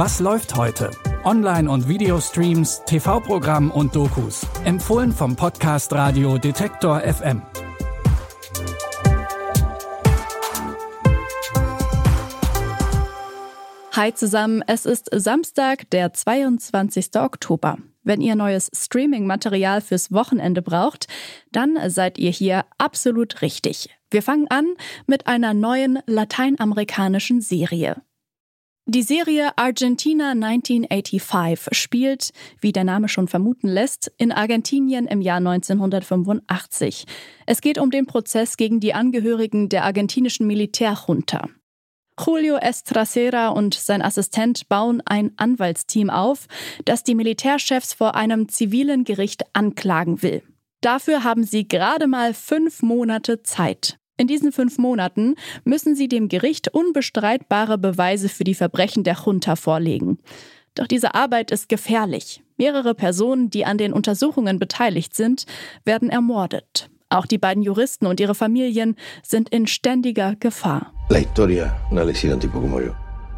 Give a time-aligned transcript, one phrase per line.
[0.00, 0.92] Was läuft heute?
[1.24, 4.46] Online- und Videostreams, TV-Programm und Dokus.
[4.64, 7.42] Empfohlen vom Podcast Radio Detektor FM.
[13.90, 17.16] Hi zusammen, es ist Samstag, der 22.
[17.16, 17.78] Oktober.
[18.04, 21.08] Wenn ihr neues Streaming-Material fürs Wochenende braucht,
[21.50, 23.90] dann seid ihr hier absolut richtig.
[24.12, 24.74] Wir fangen an
[25.08, 28.00] mit einer neuen lateinamerikanischen Serie.
[28.90, 35.36] Die Serie Argentina 1985 spielt, wie der Name schon vermuten lässt, in Argentinien im Jahr
[35.36, 37.04] 1985.
[37.44, 41.50] Es geht um den Prozess gegen die Angehörigen der argentinischen Militärjunta.
[42.18, 46.46] Julio Estracera und sein Assistent bauen ein Anwaltsteam auf,
[46.86, 50.42] das die Militärchefs vor einem zivilen Gericht anklagen will.
[50.80, 53.98] Dafür haben sie gerade mal fünf Monate Zeit.
[54.20, 59.54] In diesen fünf Monaten müssen sie dem Gericht unbestreitbare Beweise für die Verbrechen der Junta
[59.54, 60.18] vorlegen.
[60.74, 62.42] Doch diese Arbeit ist gefährlich.
[62.56, 65.46] Mehrere Personen, die an den Untersuchungen beteiligt sind,
[65.84, 66.90] werden ermordet.
[67.10, 70.92] Auch die beiden Juristen und ihre Familien sind in ständiger Gefahr.
[71.10, 72.94] La historia no le hicieron tipo como yo.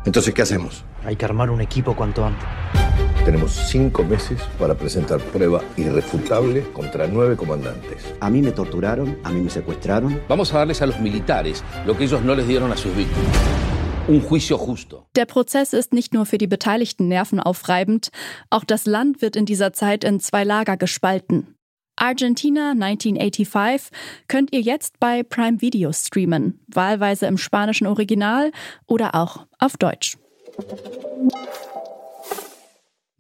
[0.07, 0.83] Entonces, ¿qué hacemos?
[1.05, 2.49] Hay que armar un equipo cuanto antes.
[3.31, 8.03] Tenemos cinco meses para presentar prueba irrefutable contra nueve comandantes.
[8.19, 10.21] A mí me torturaron, a mí me secuestraron.
[10.29, 13.31] Vamos a darles a los militares lo que ellos no les dieron a sus víctimas.
[14.09, 15.07] Un juicio justo.
[15.15, 18.11] Der Prozess ist nicht nur für die Beteiligten nervenaufreibend,
[18.51, 21.55] auch das Land wird in dieser Zeit in zwei Lager gespalten.
[21.95, 28.51] Argentina 1985 könnt ihr jetzt bei Prime Video streamen, wahlweise im spanischen Original
[28.89, 30.17] oder auch auf Deutsch.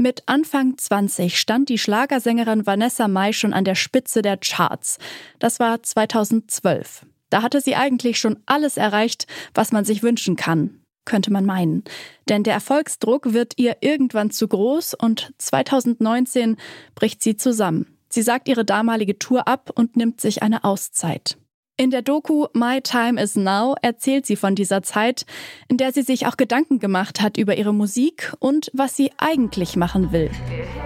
[0.00, 4.96] Mit Anfang 20 stand die Schlagersängerin Vanessa Mai schon an der Spitze der Charts.
[5.38, 7.04] Das war 2012.
[7.28, 11.84] Da hatte sie eigentlich schon alles erreicht, was man sich wünschen kann, könnte man meinen.
[12.30, 16.56] Denn der Erfolgsdruck wird ihr irgendwann zu groß und 2019
[16.94, 17.98] bricht sie zusammen.
[18.08, 21.36] Sie sagt ihre damalige Tour ab und nimmt sich eine Auszeit.
[21.80, 25.24] In der Doku My Time is Now erzählt sie von dieser Zeit,
[25.66, 29.76] in der sie sich auch Gedanken gemacht hat über ihre Musik und was sie eigentlich
[29.76, 30.30] machen will.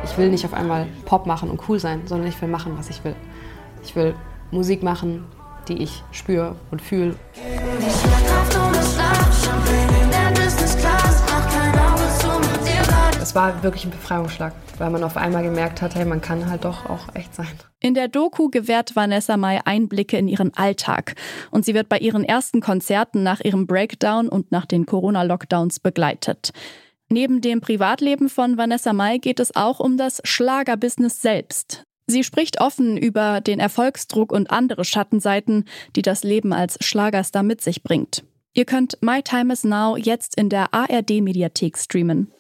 [0.05, 2.91] Ich will nicht auf einmal Pop machen und cool sein, sondern ich will machen, was
[2.91, 3.17] ich will.
[3.83, 4.15] Ich will
[4.53, 5.25] Musik machen,
[5.67, 7.17] die ich spüre und fühle.
[13.21, 16.65] Es war wirklich ein Befreiungsschlag, weil man auf einmal gemerkt hat, hey, man kann halt
[16.65, 17.49] doch auch echt sein.
[17.85, 21.17] In der Doku gewährt Vanessa Mai Einblicke in ihren Alltag
[21.51, 26.53] und sie wird bei ihren ersten Konzerten nach ihrem Breakdown und nach den Corona-Lockdowns begleitet.
[27.11, 31.85] Neben dem Privatleben von Vanessa Mai geht es auch um das Schlagerbusiness selbst.
[32.07, 37.61] Sie spricht offen über den Erfolgsdruck und andere Schattenseiten, die das Leben als Schlagerstar mit
[37.61, 38.25] sich bringt.
[38.55, 42.33] Ihr könnt My Time is Now jetzt in der ARD Mediathek streamen.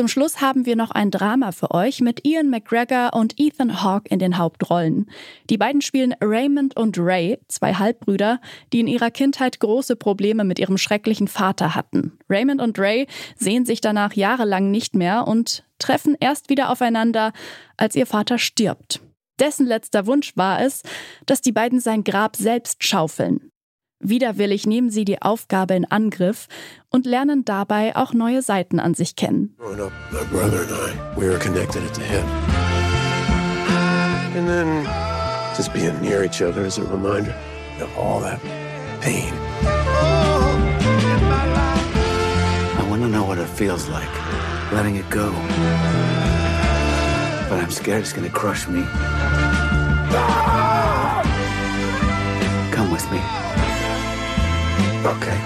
[0.00, 4.08] Zum Schluss haben wir noch ein Drama für euch mit Ian McGregor und Ethan Hawke
[4.08, 5.10] in den Hauptrollen.
[5.50, 8.40] Die beiden spielen Raymond und Ray, zwei Halbbrüder,
[8.72, 12.18] die in ihrer Kindheit große Probleme mit ihrem schrecklichen Vater hatten.
[12.30, 17.34] Raymond und Ray sehen sich danach jahrelang nicht mehr und treffen erst wieder aufeinander,
[17.76, 19.02] als ihr Vater stirbt.
[19.38, 20.82] Dessen letzter Wunsch war es,
[21.26, 23.50] dass die beiden sein Grab selbst schaufeln.
[24.00, 26.48] Widerwillig nehmen sie die Aufgabe in Angriff
[26.88, 29.54] und lernen dabei auch neue Seiten an sich kennen.
[29.58, 32.24] Growing up, my brother and I, we were connected at the hip.
[34.34, 34.86] And then
[35.54, 37.34] just being near each other is a reminder
[37.82, 38.40] of all that
[39.02, 39.34] pain.
[42.78, 44.08] I want to know what it feels like,
[44.72, 45.30] letting it go.
[47.50, 48.82] But I'm scared it's to crush me.
[52.72, 53.20] Come with me.
[55.04, 55.38] Okay.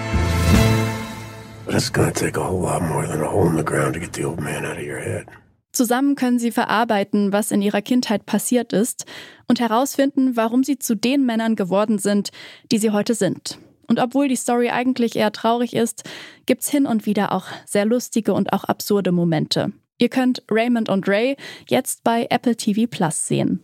[1.65, 3.99] But it's gonna take a whole lot more than a hole in the ground to
[4.01, 5.27] get the old man out of your head.
[5.71, 9.05] Zusammen können sie verarbeiten, was in ihrer Kindheit passiert ist
[9.47, 12.31] und herausfinden, warum sie zu den Männern geworden sind,
[12.71, 13.57] die sie heute sind.
[13.87, 16.03] Und obwohl die Story eigentlich eher traurig ist,
[16.45, 19.71] gibt's hin und wieder auch sehr lustige und auch absurde Momente.
[19.97, 21.37] Ihr könnt Raymond und Ray
[21.67, 23.63] jetzt bei Apple TV Plus sehen.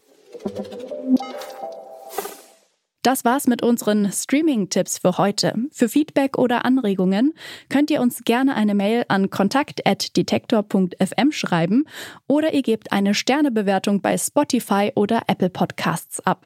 [3.02, 5.56] Das war's mit unseren Streaming-Tipps für heute.
[5.72, 7.34] Für Feedback oder Anregungen
[7.68, 11.86] könnt ihr uns gerne eine Mail an kontakt.detektor.fm schreiben
[12.28, 16.46] oder ihr gebt eine Sternebewertung bei Spotify oder Apple Podcasts ab.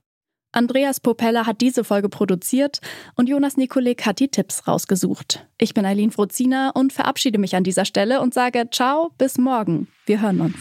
[0.54, 2.80] Andreas Popella hat diese Folge produziert
[3.16, 5.46] und Jonas Nikolik hat die Tipps rausgesucht.
[5.58, 9.90] Ich bin Eileen Frozina und verabschiede mich an dieser Stelle und sage Ciao, bis morgen.
[10.06, 10.56] Wir hören uns.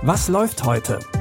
[0.00, 1.00] Was läuft heute?